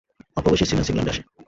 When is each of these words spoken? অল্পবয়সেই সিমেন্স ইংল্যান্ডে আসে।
অল্পবয়সেই 0.37 0.67
সিমেন্স 0.69 0.87
ইংল্যান্ডে 0.89 1.13
আসে। 1.13 1.23